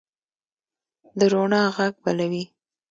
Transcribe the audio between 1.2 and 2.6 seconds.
روڼا ږغ بلوي